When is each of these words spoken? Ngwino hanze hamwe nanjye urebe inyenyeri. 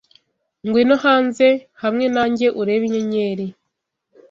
Ngwino 0.65 0.95
hanze 1.05 1.47
hamwe 1.81 2.05
nanjye 2.13 2.47
urebe 2.61 2.83
inyenyeri. 3.01 3.47